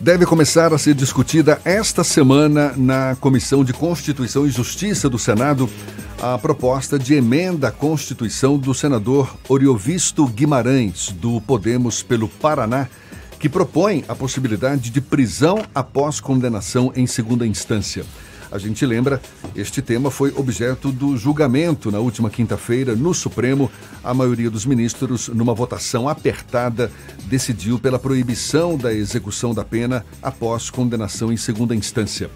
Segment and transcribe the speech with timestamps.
[0.00, 5.68] deve começar a ser discutida esta semana na Comissão de Constituição e Justiça do Senado
[6.22, 12.88] a proposta de emenda à Constituição do senador Oriovisto Guimarães, do Podemos pelo Paraná,
[13.38, 18.04] que propõe a possibilidade de prisão após condenação em segunda instância.
[18.50, 19.20] A gente lembra,
[19.54, 23.70] este tema foi objeto do julgamento na última quinta-feira no Supremo.
[24.02, 26.90] A maioria dos ministros, numa votação apertada,
[27.26, 32.28] decidiu pela proibição da execução da pena após condenação em segunda instância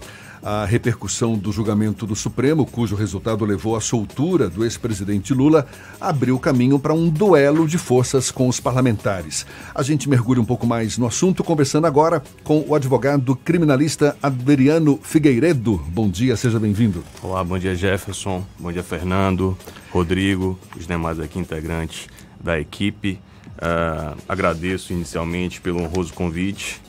[0.45, 5.65] a repercussão do julgamento do Supremo, cujo resultado levou à soltura do ex-presidente Lula,
[5.99, 9.43] abriu caminho para um duelo de forças com os parlamentares.
[9.73, 14.99] A gente mergulha um pouco mais no assunto, conversando agora com o advogado criminalista Adriano
[15.01, 15.77] Figueiredo.
[15.87, 17.03] Bom dia, seja bem-vindo.
[17.23, 19.57] Olá, bom dia Jefferson, bom dia Fernando,
[19.91, 22.07] Rodrigo, os demais aqui integrantes
[22.39, 23.19] da equipe.
[23.55, 26.79] Uh, agradeço inicialmente pelo honroso convite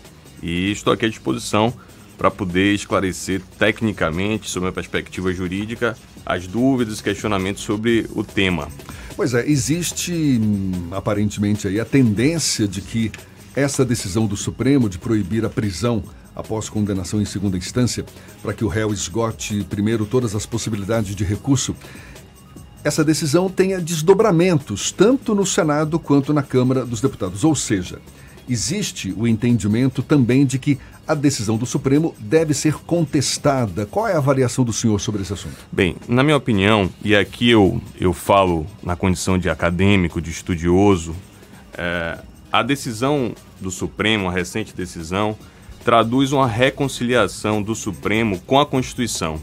[0.43, 1.73] e estou aqui à disposição
[2.17, 8.69] para poder esclarecer tecnicamente, sob a perspectiva jurídica, as dúvidas e questionamentos sobre o tema.
[9.15, 10.41] Pois é, existe
[10.91, 13.11] aparentemente aí a tendência de que
[13.55, 16.03] essa decisão do Supremo de proibir a prisão
[16.35, 18.05] após condenação em segunda instância,
[18.43, 21.75] para que o réu esgote primeiro todas as possibilidades de recurso,
[22.85, 27.43] essa decisão tenha desdobramentos tanto no Senado quanto na Câmara dos Deputados.
[27.43, 27.99] Ou seja,
[28.49, 33.87] existe o entendimento também de que a decisão do Supremo deve ser contestada.
[33.87, 35.57] Qual é a avaliação do senhor sobre esse assunto?
[35.71, 41.15] Bem, na minha opinião, e aqui eu, eu falo na condição de acadêmico, de estudioso,
[41.75, 42.19] é,
[42.51, 45.37] a decisão do Supremo, a recente decisão,
[45.85, 49.41] traduz uma reconciliação do Supremo com a Constituição.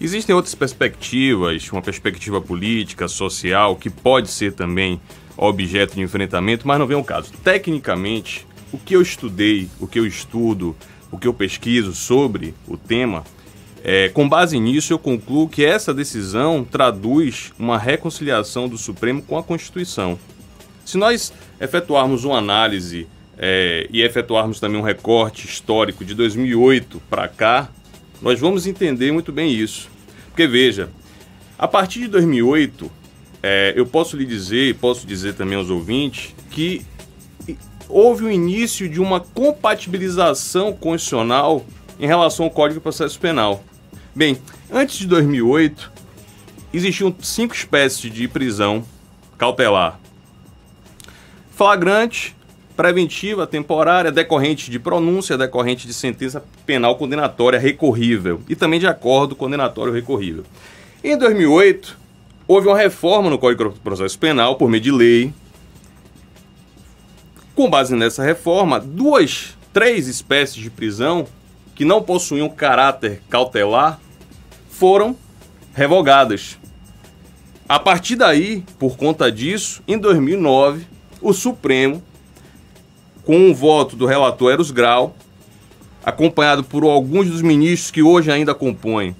[0.00, 4.98] Existem outras perspectivas, uma perspectiva política, social, que pode ser também
[5.36, 7.32] objeto de enfrentamento, mas não vem o caso.
[7.44, 10.76] Tecnicamente, o que eu estudei, o que eu estudo,
[11.10, 13.24] o que eu pesquiso sobre o tema,
[13.82, 19.38] é, com base nisso eu concluo que essa decisão traduz uma reconciliação do Supremo com
[19.38, 20.18] a Constituição.
[20.84, 23.06] Se nós efetuarmos uma análise
[23.38, 27.70] é, e efetuarmos também um recorte histórico de 2008 para cá,
[28.20, 29.88] nós vamos entender muito bem isso.
[30.26, 30.90] Porque veja,
[31.56, 32.90] a partir de 2008,
[33.42, 36.84] é, eu posso lhe dizer, posso dizer também aos ouvintes, que
[37.88, 41.64] houve o início de uma compatibilização constitucional
[41.98, 43.64] em relação ao Código de Processo Penal.
[44.14, 44.38] Bem,
[44.70, 45.90] antes de 2008,
[46.72, 48.84] existiam cinco espécies de prisão
[49.36, 49.98] cautelar:
[51.50, 52.36] flagrante,
[52.76, 59.34] preventiva, temporária, decorrente de pronúncia, decorrente de sentença penal condenatória recorrível e também de acordo
[59.34, 60.44] condenatório recorrível.
[61.02, 61.98] Em 2008,
[62.46, 65.32] houve uma reforma no Código de Processo Penal por meio de lei.
[67.58, 71.26] Com base nessa reforma, duas, três espécies de prisão
[71.74, 73.98] que não possuíam caráter cautelar
[74.70, 75.16] foram
[75.74, 76.56] revogadas.
[77.68, 80.86] A partir daí, por conta disso, em 2009,
[81.20, 82.00] o Supremo,
[83.24, 85.16] com o voto do relator Eros Grau,
[86.04, 89.16] acompanhado por alguns dos ministros que hoje ainda compõem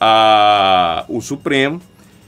[0.00, 1.82] a, o Supremo,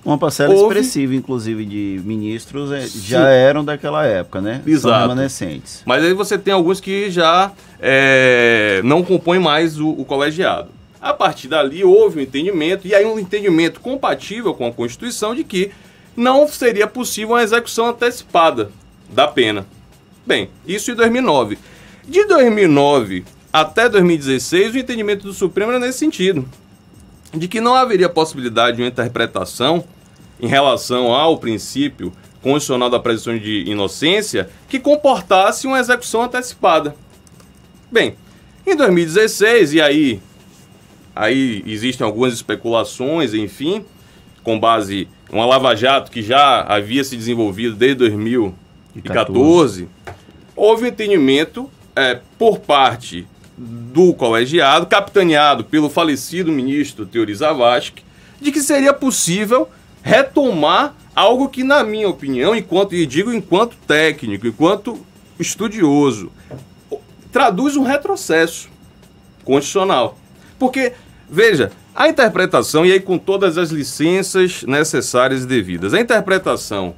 [0.08, 0.74] uma parcela Houve...
[0.74, 4.62] expressiva, inclusive, de ministros é, já eram daquela época, né?
[4.66, 4.94] Exato.
[4.94, 5.82] São remanescentes.
[5.84, 10.70] Mas aí você tem alguns que já é, não compõem mais o, o colegiado.
[10.98, 15.44] A partir dali houve um entendimento, e aí um entendimento compatível com a Constituição de
[15.44, 15.70] que
[16.16, 18.70] não seria possível uma execução antecipada
[19.10, 19.66] da pena.
[20.26, 21.58] Bem, isso em 2009.
[22.06, 26.48] De 2009 até 2016, o entendimento do Supremo era nesse sentido
[27.34, 29.84] de que não haveria possibilidade de uma interpretação
[30.40, 32.12] em relação ao princípio
[32.42, 36.94] constitucional da presunção de inocência que comportasse uma execução antecipada.
[37.90, 38.16] Bem,
[38.66, 40.20] em 2016, e aí,
[41.14, 43.84] aí existem algumas especulações, enfim,
[44.42, 49.88] com base em uma lava-jato que já havia se desenvolvido desde 2014,
[50.54, 58.04] houve um entendimento é, por parte do colegiado, capitaneado pelo falecido ministro Teori Zavascki,
[58.40, 59.68] de que seria possível
[60.08, 64.98] retomar algo que, na minha opinião, enquanto e digo enquanto técnico, enquanto
[65.38, 66.32] estudioso,
[67.30, 68.70] traduz um retrocesso
[69.44, 70.16] constitucional.
[70.58, 70.94] Porque,
[71.28, 76.94] veja, a interpretação, e aí com todas as licenças necessárias e devidas, a interpretação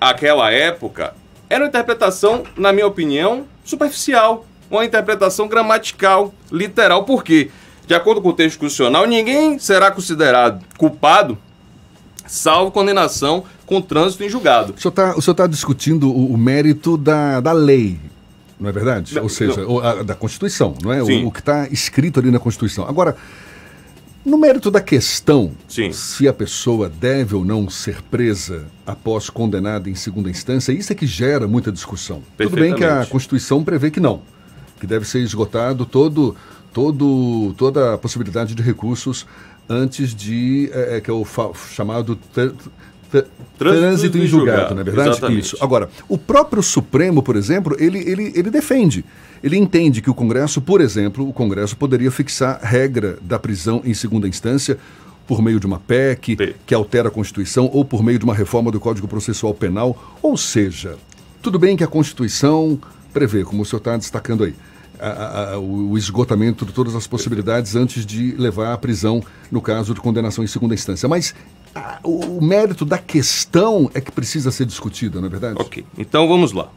[0.00, 1.16] àquela época
[1.50, 7.50] era uma interpretação, na minha opinião, superficial uma interpretação gramatical, literal, porque,
[7.86, 11.36] de acordo com o texto constitucional, ninguém será considerado culpado
[12.26, 14.74] salvo condenação com trânsito em julgado.
[14.76, 17.98] O senhor está tá discutindo o, o, mérito da, da lei.
[18.58, 19.18] não é verdade?
[19.18, 21.02] Ou seja, a, da Constituição, não é?
[21.02, 22.86] O, o, que está escrito ali na Constituição.
[22.86, 23.16] Agora,
[24.24, 25.92] no mérito da questão, Sim.
[25.92, 30.94] se a pessoa deve ou não ser presa após condenada em segunda instância, isso é
[30.94, 32.22] que gera muita discussão.
[32.36, 34.22] Tudo bem que a Constituição prevê que não,
[34.78, 36.36] que deve ser esgotado todo,
[36.72, 39.26] todo, toda a possibilidade de recursos
[39.68, 41.24] antes de, é, é que é o
[41.74, 42.18] chamado
[43.58, 45.10] trânsito em julgado, não é verdade?
[45.10, 45.44] Exatamente.
[45.46, 45.58] Isso.
[45.60, 49.04] Agora, o próprio Supremo, por exemplo, ele, ele, ele defende.
[49.42, 53.92] Ele entende que o Congresso, por exemplo, o Congresso poderia fixar regra da prisão em
[53.92, 54.78] segunda instância
[55.26, 56.54] por meio de uma PEC P.
[56.66, 60.16] que altera a Constituição ou por meio de uma reforma do Código Processual Penal.
[60.22, 60.96] Ou seja,
[61.40, 62.78] tudo bem que a Constituição
[63.12, 64.54] prevê, como o senhor está destacando aí,
[65.02, 69.94] a, a, o esgotamento de todas as possibilidades antes de levar à prisão no caso
[69.94, 71.08] de condenação em segunda instância.
[71.08, 71.34] Mas
[71.74, 75.56] a, o, o mérito da questão é que precisa ser discutido, não é verdade?
[75.60, 76.70] Ok, então vamos lá.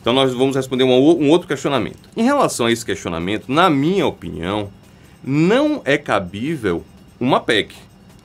[0.00, 2.08] Então nós vamos responder um, um outro questionamento.
[2.16, 4.70] Em relação a esse questionamento, na minha opinião,
[5.22, 6.84] não é cabível
[7.18, 7.74] uma PEC.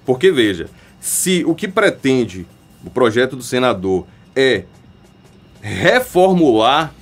[0.06, 0.70] Porque, veja,
[1.00, 2.46] se o que pretende
[2.86, 4.66] o projeto do senador é
[5.62, 6.94] reformular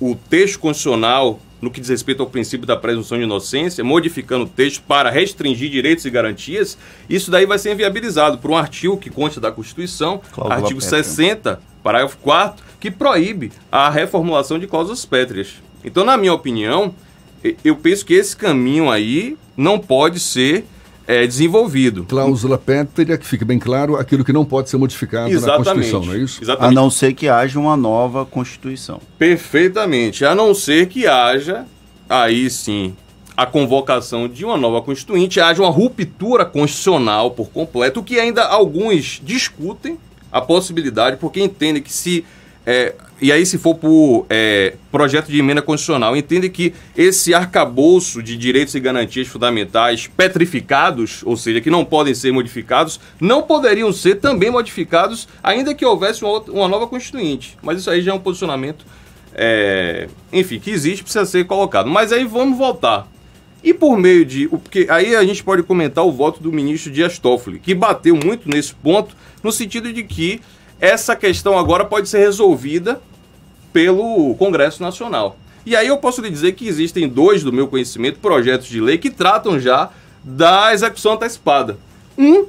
[0.00, 4.48] o texto constitucional no que diz respeito ao princípio da presunção de inocência, modificando o
[4.48, 6.78] texto para restringir direitos e garantias,
[7.08, 11.02] isso daí vai ser inviabilizado por um artigo que consta da Constituição, Cláusula artigo pétrea.
[11.02, 15.56] 60, parágrafo 4 que proíbe a reformulação de cláusulas pétreas.
[15.84, 16.94] Então, na minha opinião,
[17.62, 20.64] eu penso que esse caminho aí não pode ser
[21.10, 22.04] é, desenvolvido.
[22.04, 25.66] Cláusula pétrea, que fique bem claro, aquilo que não pode ser modificado Exatamente.
[25.66, 26.40] na Constituição, não é isso?
[26.40, 26.70] Exatamente.
[26.70, 29.00] A não ser que haja uma nova Constituição.
[29.18, 30.24] Perfeitamente.
[30.24, 31.66] A não ser que haja,
[32.08, 32.94] aí sim,
[33.36, 38.44] a convocação de uma nova Constituinte, haja uma ruptura constitucional por completo, o que ainda
[38.44, 39.98] alguns discutem
[40.30, 42.24] a possibilidade, porque entendem que se
[42.70, 48.22] é, e aí, se for por é, projeto de emenda constitucional, entende que esse arcabouço
[48.22, 53.92] de direitos e garantias fundamentais petrificados, ou seja, que não podem ser modificados, não poderiam
[53.92, 57.58] ser também modificados, ainda que houvesse uma, outra, uma nova constituinte.
[57.60, 58.86] Mas isso aí já é um posicionamento,
[59.34, 61.90] é, enfim, que existe, precisa ser colocado.
[61.90, 63.08] Mas aí vamos voltar.
[63.64, 64.46] E por meio de.
[64.46, 68.48] Porque aí a gente pode comentar o voto do ministro Dias Toffoli, que bateu muito
[68.48, 70.40] nesse ponto, no sentido de que
[70.80, 73.00] essa questão agora pode ser resolvida
[73.72, 75.36] pelo Congresso Nacional.
[75.64, 78.96] E aí eu posso lhe dizer que existem dois, do meu conhecimento, projetos de lei
[78.96, 79.90] que tratam já
[80.24, 81.78] da execução antecipada.
[82.16, 82.46] Um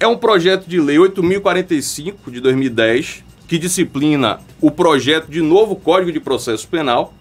[0.00, 6.10] é um projeto de lei 8045 de 2010, que disciplina o projeto de novo Código
[6.10, 7.14] de Processo Penal.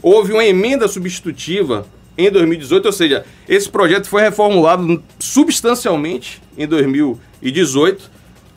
[0.00, 1.86] Houve uma emenda substitutiva
[2.16, 8.10] em 2018, ou seja, esse projeto foi reformulado substancialmente em 2018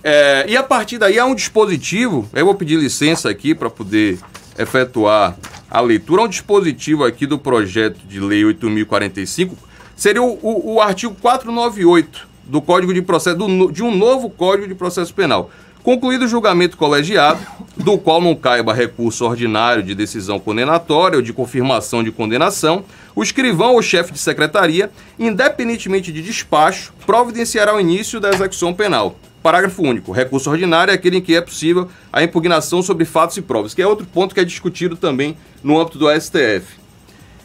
[0.10, 4.18] é, e a partir daí há um dispositivo, eu vou pedir licença aqui para poder
[4.58, 5.36] efetuar
[5.70, 9.58] a leitura, há um dispositivo aqui do projeto de lei 8045,
[9.98, 14.66] seria o, o, o artigo 498 do Código de Processo, do, de um novo Código
[14.66, 15.52] de Processo Penal.
[15.84, 17.46] Concluído o julgamento colegiado,
[17.76, 23.22] do qual não caiba recurso ordinário de decisão condenatória ou de confirmação de condenação, o
[23.22, 24.90] escrivão ou chefe de secretaria,
[25.20, 29.18] independentemente de despacho, providenciará o início da execução penal
[29.48, 30.12] Parágrafo único.
[30.12, 33.82] Recurso ordinário é aquele em que é possível a impugnação sobre fatos e provas, que
[33.82, 36.78] é outro ponto que é discutido também no âmbito do STF.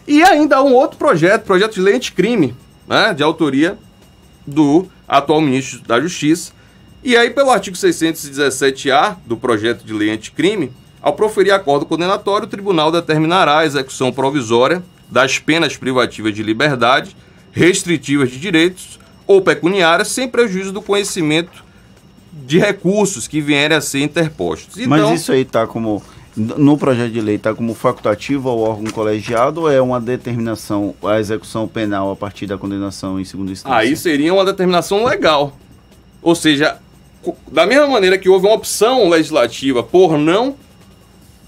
[0.05, 2.57] E ainda há um outro projeto, projeto de lei anticrime,
[2.89, 3.79] né, de autoria
[4.45, 6.51] do atual ministro da Justiça.
[7.05, 12.51] E aí, pelo artigo 617-A do projeto de lei anticrime, ao proferir acordo condenatório, o
[12.51, 17.17] tribunal determinará a execução provisória das penas privativas de liberdade,
[17.53, 21.71] restritivas de direitos ou pecuniárias, sem prejuízo do conhecimento
[22.33, 24.79] de recursos que vierem a ser interpostos.
[24.79, 26.03] Então, Mas isso aí está como
[26.35, 31.21] no projeto de lei está como facultativo ao órgão colegiado ou é uma determinação, a
[31.21, 33.77] execução penal a partir da condenação em segunda instância?
[33.77, 35.55] Aí seria uma determinação legal.
[36.23, 36.79] Ou seja,
[37.51, 40.57] da mesma maneira que houve uma opção legislativa por não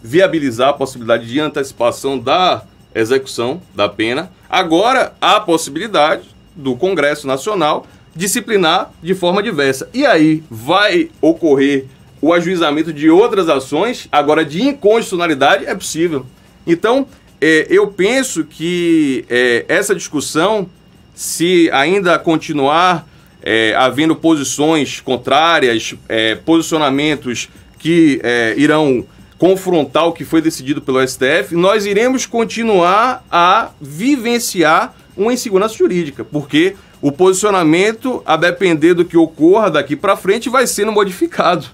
[0.03, 2.62] viabilizar a possibilidade de antecipação da
[2.95, 9.88] execução da pena, agora há a possibilidade do Congresso Nacional disciplinar de forma diversa.
[9.92, 11.87] E aí vai ocorrer
[12.21, 16.25] o ajuizamento de outras ações, agora de inconstitucionalidade é possível.
[16.66, 17.06] Então,
[17.40, 20.68] é, eu penso que é, essa discussão,
[21.14, 23.06] se ainda continuar
[23.42, 29.04] é, havendo posições contrárias, é, posicionamentos que é, irão
[29.37, 36.25] confrontar o que foi decidido pelo STF, nós iremos continuar a vivenciar uma insegurança jurídica,
[36.25, 41.66] porque o posicionamento, a depender do que ocorra daqui para frente, vai sendo modificado.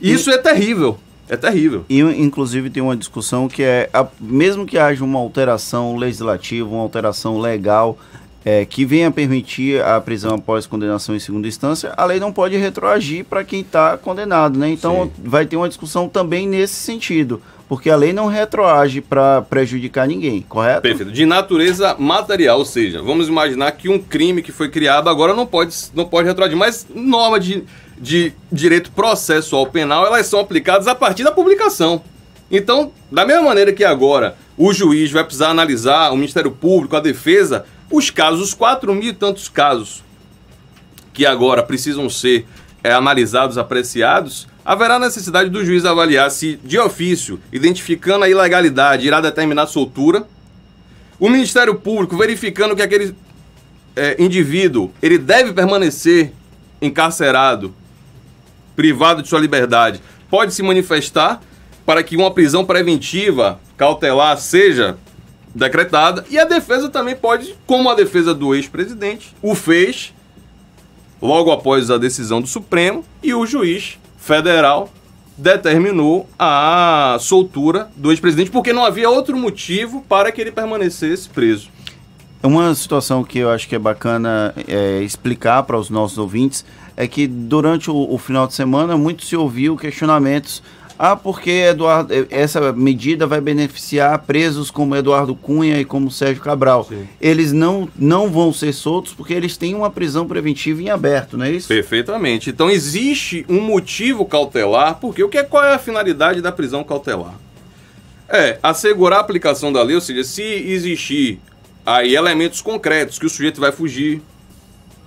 [0.00, 0.96] Isso e, é terrível.
[1.28, 1.84] É terrível.
[1.88, 6.82] E, inclusive, tem uma discussão que é, a, mesmo que haja uma alteração legislativa, uma
[6.82, 7.98] alteração legal,
[8.46, 12.56] é, que venha permitir a prisão após condenação em segunda instância, a lei não pode
[12.56, 14.70] retroagir para quem está condenado, né?
[14.70, 15.22] Então, Sim.
[15.24, 20.40] vai ter uma discussão também nesse sentido porque a lei não retroage para prejudicar ninguém,
[20.42, 20.82] correto?
[20.82, 21.10] Perfeito.
[21.10, 25.44] De natureza material, ou seja, vamos imaginar que um crime que foi criado agora não
[25.44, 27.64] pode, não pode retroagir, mas norma de,
[27.98, 32.00] de direito processual penal, elas são aplicadas a partir da publicação.
[32.48, 37.00] Então, da mesma maneira que agora o juiz vai precisar analisar, o Ministério Público, a
[37.00, 40.02] defesa, os casos, os quatro mil e tantos casos
[41.12, 42.46] que agora precisam ser
[42.82, 49.20] é, analisados, apreciados, haverá necessidade do juiz avaliar se, de ofício, identificando a ilegalidade, irá
[49.20, 50.26] determinar soltura.
[51.18, 53.14] O Ministério Público verificando que aquele
[53.94, 56.32] é, indivíduo ele deve permanecer
[56.82, 57.74] encarcerado,
[58.74, 61.40] privado de sua liberdade, pode se manifestar
[61.86, 64.98] para que uma prisão preventiva cautelar seja
[65.56, 70.12] decretada e a defesa também pode, como a defesa do ex-presidente, o fez
[71.20, 74.90] logo após a decisão do Supremo e o juiz federal
[75.36, 81.68] determinou a soltura do ex-presidente porque não havia outro motivo para que ele permanecesse preso.
[82.42, 86.64] Uma situação que eu acho que é bacana é, explicar para os nossos ouvintes
[86.96, 90.62] é que durante o, o final de semana muito se ouviu questionamentos
[90.98, 96.42] ah, porque Eduardo, eh, essa medida vai beneficiar presos como Eduardo Cunha e como Sérgio
[96.42, 96.84] Cabral.
[96.84, 97.06] Sim.
[97.20, 101.44] Eles não, não vão ser soltos porque eles têm uma prisão preventiva em aberto, não
[101.44, 101.68] é isso?
[101.68, 102.48] Perfeitamente.
[102.48, 106.82] Então existe um motivo cautelar, porque o que é, qual é a finalidade da prisão
[106.82, 107.34] cautelar?
[108.28, 111.40] É assegurar a aplicação da lei, ou seja, se existir
[111.84, 114.22] aí elementos concretos que o sujeito vai fugir,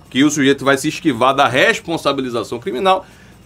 [0.08, 3.04] que o sujeito vai se esquivar da responsabilização criminal,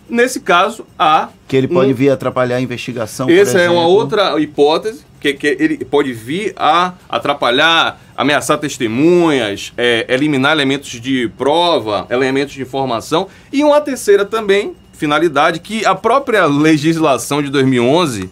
[0.09, 1.29] Nesse caso, há.
[1.49, 1.95] Que ele pode um...
[1.95, 3.29] vir atrapalhar a investigação.
[3.29, 10.07] Essa é uma outra hipótese, que, que ele pode vir a atrapalhar, ameaçar testemunhas, é,
[10.09, 13.29] eliminar elementos de prova, elementos de informação.
[13.53, 18.31] E uma terceira também, finalidade, que a própria legislação de 2011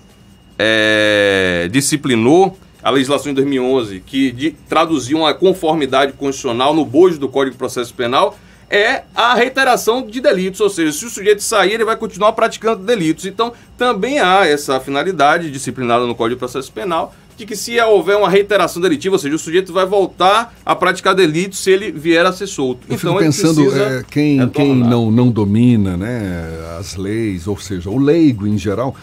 [0.58, 2.58] é, disciplinou.
[2.84, 7.56] A legislação de 2011, que de, traduziu uma conformidade constitucional no bojo do Código de
[7.56, 8.36] Processo Penal,
[8.72, 12.82] é a reiteração de delitos, ou seja, se o sujeito sair, ele vai continuar praticando
[12.82, 13.26] delitos.
[13.26, 18.16] Então, também há essa finalidade disciplinada no Código de Processo Penal de que se houver
[18.16, 22.24] uma reiteração delitiva, ou seja, o sujeito vai voltar a praticar delitos se ele vier
[22.24, 22.86] a ser solto.
[22.88, 27.90] Eu então, fico pensando é, quem, quem não, não domina né, as leis, ou seja,
[27.90, 28.94] o leigo em geral,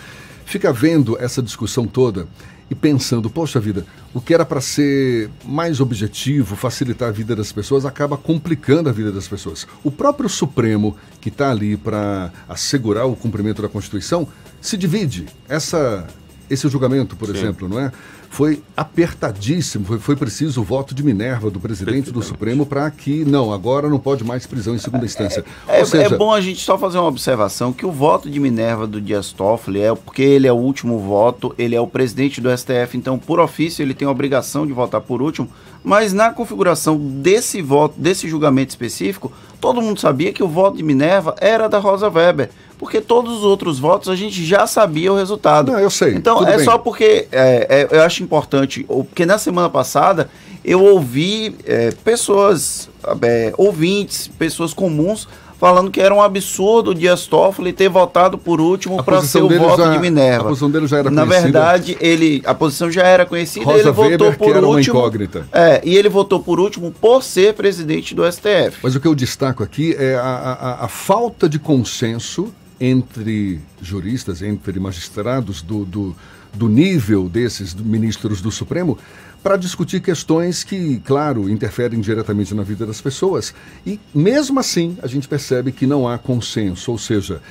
[0.45, 2.27] fica vendo essa discussão toda
[2.69, 7.51] e pensando, poxa vida, o que era para ser mais objetivo, facilitar a vida das
[7.51, 9.67] pessoas, acaba complicando a vida das pessoas.
[9.83, 14.27] O próprio Supremo, que está ali para assegurar o cumprimento da Constituição,
[14.61, 15.25] se divide.
[15.47, 16.07] Essa,
[16.49, 17.38] esse julgamento, por Sim.
[17.38, 17.91] exemplo, não é?
[18.29, 19.86] Foi apertadíssimo.
[19.86, 23.89] Foi, foi preciso o voto de Minerva do presidente do Supremo para que, não, agora
[23.89, 25.43] não pode mais prisão em segunda instância.
[25.67, 26.15] É, é, seja...
[26.15, 29.31] é, bom a gente só fazer uma observação que o voto de Minerva do Dias
[29.31, 33.17] Toffoli é porque ele é o último voto, ele é o presidente do STF, então,
[33.17, 35.50] por ofício, ele tem a obrigação de votar por último.
[35.83, 39.31] Mas na configuração desse voto, desse julgamento específico,
[39.62, 43.43] todo mundo sabia que o voto de Minerva era da Rosa Weber porque todos os
[43.43, 45.74] outros votos a gente já sabia o resultado.
[45.74, 46.15] Não, eu sei.
[46.15, 46.65] Então é bem.
[46.65, 50.29] só porque é, é, eu acho importante, porque na semana passada
[50.63, 52.89] eu ouvi é, pessoas,
[53.21, 55.27] é, ouvintes, pessoas comuns
[55.59, 59.49] falando que era um absurdo o Dias Toffoli ter votado por último para ser o
[59.49, 60.45] voto já, de Minerva.
[60.45, 61.59] A posição dele já era Na conhecida.
[61.59, 64.65] Na verdade, ele, a posição já era conhecida, Rosa ele Weber, votou por que era
[64.65, 65.11] último.
[65.51, 68.77] É, e ele votou por último por ser presidente do STF.
[68.81, 74.41] Mas o que eu destaco aqui é a, a, a falta de consenso entre juristas,
[74.41, 76.15] entre magistrados do, do,
[76.53, 78.97] do nível desses ministros do Supremo,
[79.41, 83.53] para discutir questões que, claro, interferem diretamente na vida das pessoas.
[83.86, 87.41] E mesmo assim, a gente percebe que não há consenso, ou seja,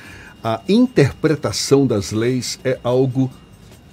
[0.43, 3.29] a interpretação das leis é algo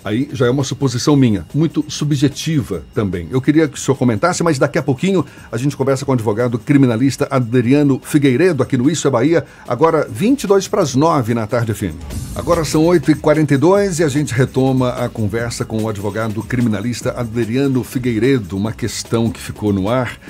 [0.06, 3.26] Aí já é uma suposição minha, muito subjetiva também.
[3.28, 6.14] Eu queria que o senhor comentasse, mas daqui a pouquinho a gente conversa com o
[6.14, 11.44] advogado criminalista Adriano Figueiredo, aqui no Isso é Bahia, agora 22 para as 9 na
[11.48, 11.92] tarde fim.
[12.36, 18.56] Agora são 8h42 e a gente retoma a conversa com o advogado criminalista Adriano Figueiredo,
[18.56, 20.20] uma questão que ficou no ar.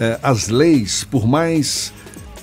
[0.00, 1.92] Eh, as leis, por mais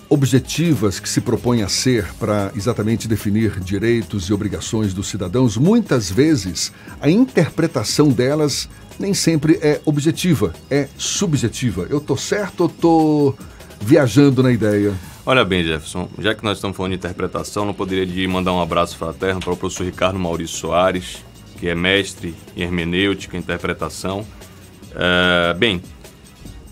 [0.09, 6.09] objetivas que se propõem a ser para exatamente definir direitos e obrigações dos cidadãos, muitas
[6.09, 6.71] vezes
[7.01, 11.87] a interpretação delas nem sempre é objetiva, é subjetiva.
[11.89, 13.35] Eu tô certo ou tô
[13.79, 14.93] viajando na ideia?
[15.25, 18.61] Olha bem, Jefferson, já que nós estamos falando de interpretação, não poderia de mandar um
[18.61, 21.23] abraço fraterno para o professor Ricardo Maurício Soares,
[21.59, 24.21] que é mestre em hermenêutica interpretação.
[24.91, 25.81] Uh, bem,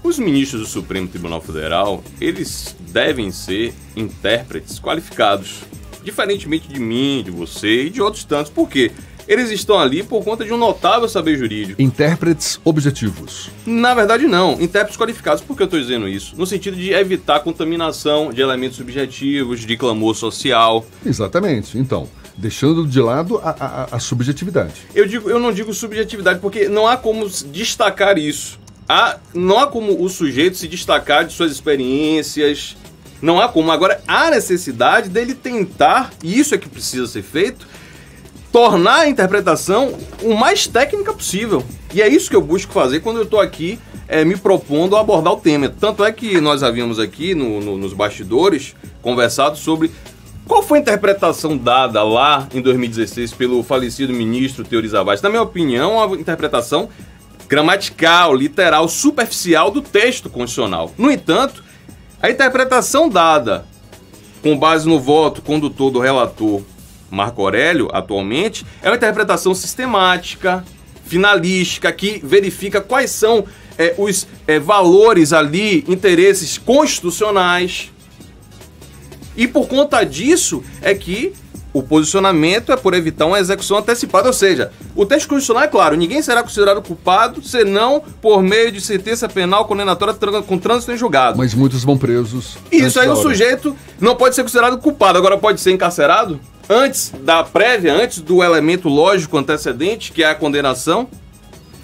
[0.06, 5.62] os ministros do Supremo Tribunal Federal, eles devem ser intérpretes qualificados,
[6.04, 8.52] diferentemente de mim, de você e de outros tantos.
[8.52, 8.92] Por quê?
[9.28, 11.82] Eles estão ali por conta de um notável saber jurídico.
[11.82, 13.50] Intérpretes objetivos.
[13.66, 14.62] Na verdade, não.
[14.62, 15.42] Intérpretes qualificados.
[15.42, 16.36] Por que eu estou dizendo isso?
[16.38, 20.86] No sentido de evitar contaminação de elementos subjetivos, de clamor social.
[21.04, 21.76] Exatamente.
[21.80, 22.08] Então,
[22.38, 24.74] deixando de lado a, a, a, subjetividade.
[24.94, 29.68] Eu, digo, eu não digo subjetividade porque não há como destacar isso há, não há
[29.68, 32.76] como o sujeito se destacar de suas experiências,
[33.22, 33.72] não há como.
[33.72, 37.68] Agora, há necessidade dele tentar, e isso é que precisa ser feito,
[38.52, 41.64] tornar a interpretação o mais técnica possível.
[41.94, 45.34] E é isso que eu busco fazer quando eu estou aqui é, me propondo abordar
[45.34, 45.70] o tema.
[45.70, 49.92] Tanto é que nós havíamos aqui no, no, nos bastidores conversado sobre
[50.46, 55.24] qual foi a interpretação dada lá em 2016 pelo falecido ministro Teori Zavascki.
[55.24, 56.90] Na minha opinião, a interpretação
[57.48, 60.92] gramatical, literal, superficial do texto constitucional.
[60.98, 61.64] No entanto,
[62.22, 63.66] a interpretação dada
[64.42, 66.62] com base no voto condutor do relator
[67.10, 70.66] Marco Aurélio, atualmente, é uma interpretação sistemática,
[71.06, 73.46] finalística, que verifica quais são
[73.78, 77.92] é, os é, valores ali, interesses constitucionais.
[79.38, 81.34] E por conta disso é que
[81.76, 85.98] o posicionamento é por evitar uma execução antecipada, ou seja, o texto constitucional é claro,
[85.98, 91.38] ninguém será considerado culpado senão por meio de sentença penal condenatória com trânsito em julgado.
[91.38, 92.58] Mas muitos vão presos.
[92.72, 96.40] Isso aí o sujeito não pode ser considerado culpado, agora pode ser encarcerado
[96.70, 101.10] antes da prévia, antes do elemento lógico antecedente, que é a condenação.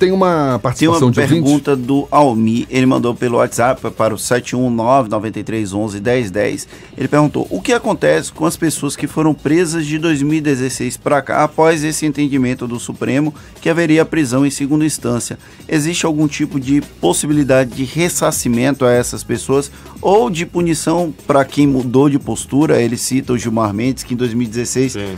[0.01, 6.65] Tem uma participação Tem uma pergunta do Almi, ele mandou pelo WhatsApp para o 719-9311-1010.
[6.97, 11.43] Ele perguntou: o que acontece com as pessoas que foram presas de 2016 para cá
[11.43, 13.31] após esse entendimento do Supremo
[13.61, 15.37] que haveria prisão em segunda instância?
[15.69, 21.67] Existe algum tipo de possibilidade de ressarcimento a essas pessoas ou de punição para quem
[21.67, 22.81] mudou de postura?
[22.81, 25.15] Ele cita o Gilmar Mendes, que em 2016 Sim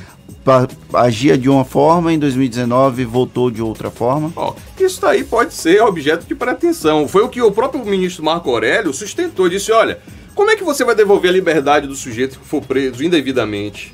[0.94, 4.32] agia de uma forma, em 2019 voltou de outra forma?
[4.80, 7.08] Isso daí pode ser objeto de pretensão.
[7.08, 9.48] Foi o que o próprio ministro Marco Aurélio sustentou.
[9.48, 10.00] Disse: olha,
[10.36, 13.94] como é que você vai devolver a liberdade do sujeito que for preso indevidamente?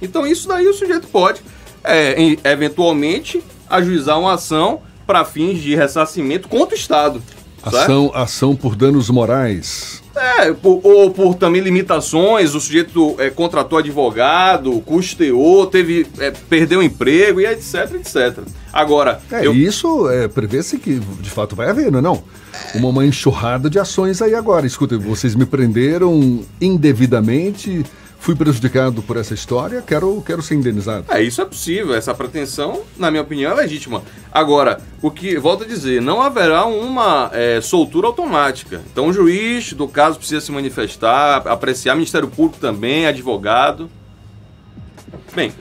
[0.00, 1.42] Então, isso daí o sujeito pode,
[1.84, 7.22] é, eventualmente, ajuizar uma ação para fins de ressarcimento contra o Estado.
[7.62, 10.02] Ação, ação por danos morais.
[10.16, 16.80] É, por, ou por também limitações, o sujeito é, contratou advogado, custeou, teve, é, perdeu
[16.80, 18.38] o emprego e etc, etc.
[18.72, 19.20] Agora.
[19.30, 19.54] É, eu...
[19.54, 22.22] Isso é, prevê-se que de fato vai haver, não é não?
[22.74, 24.66] Uma, uma enxurrada de ações aí agora.
[24.66, 27.84] Escuta, vocês me prenderam indevidamente
[28.20, 31.06] fui prejudicado por essa história, quero, quero ser indenizado.
[31.08, 34.02] É, isso é possível, essa pretensão, na minha opinião, é legítima.
[34.30, 38.82] Agora, o que, volto a dizer, não haverá uma é, soltura automática.
[38.92, 43.90] Então o juiz do caso precisa se manifestar, apreciar, Ministério Público também, advogado.
[45.34, 45.52] Bem,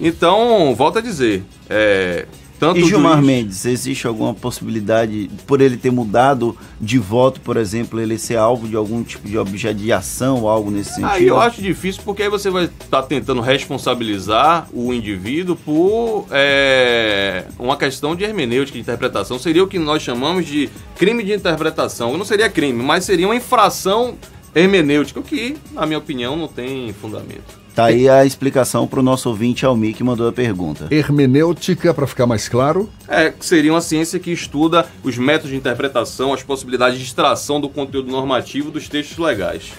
[0.00, 2.26] então, volto a dizer, é,
[2.58, 3.26] tanto e Gilmar juiz...
[3.26, 8.68] Mendes, existe alguma possibilidade, por ele ter mudado de voto, por exemplo, ele ser alvo
[8.68, 11.08] de algum tipo de objeto de ação ou algo nesse sentido?
[11.10, 16.26] Aí eu acho difícil porque aí você vai estar tá tentando responsabilizar o indivíduo por
[16.30, 19.38] é, uma questão de hermenêutica, de interpretação.
[19.38, 22.16] Seria o que nós chamamos de crime de interpretação.
[22.16, 24.16] Não seria crime, mas seria uma infração
[24.54, 27.67] hermenêutica, o que, na minha opinião, não tem fundamento.
[27.78, 30.88] Tá aí a explicação para o nosso ouvinte Almi que mandou a pergunta.
[30.90, 32.90] Hermenêutica, para ficar mais claro?
[33.06, 37.68] É, seria uma ciência que estuda os métodos de interpretação, as possibilidades de extração do
[37.68, 39.74] conteúdo normativo dos textos legais.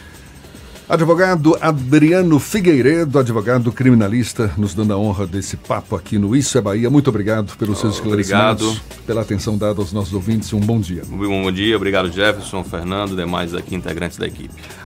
[0.87, 6.61] Advogado Adriano Figueiredo, advogado criminalista, nos dando a honra desse papo aqui no Isso é
[6.61, 6.89] Bahia.
[6.89, 9.05] Muito obrigado pelos seus esclarecimentos, obrigado.
[9.05, 10.53] pela atenção dada aos nossos ouvintes.
[10.53, 11.03] Um bom dia.
[11.11, 14.55] Um bom dia, obrigado Jefferson, Fernando, demais aqui integrantes da equipe.